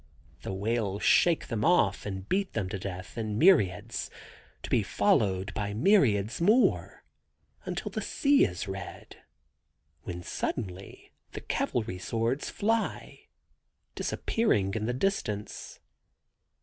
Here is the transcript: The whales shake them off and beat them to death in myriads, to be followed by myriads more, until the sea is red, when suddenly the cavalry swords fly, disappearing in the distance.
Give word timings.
The 0.41 0.51
whales 0.51 1.03
shake 1.03 1.45
them 1.45 1.63
off 1.63 2.07
and 2.07 2.27
beat 2.27 2.53
them 2.53 2.67
to 2.69 2.79
death 2.79 3.19
in 3.19 3.37
myriads, 3.37 4.09
to 4.63 4.69
be 4.71 4.81
followed 4.81 5.53
by 5.53 5.75
myriads 5.75 6.41
more, 6.41 7.03
until 7.65 7.91
the 7.91 8.01
sea 8.01 8.43
is 8.45 8.67
red, 8.67 9.17
when 10.01 10.23
suddenly 10.23 11.11
the 11.33 11.41
cavalry 11.41 11.99
swords 11.99 12.49
fly, 12.49 13.27
disappearing 13.93 14.73
in 14.73 14.87
the 14.87 14.93
distance. 14.93 15.79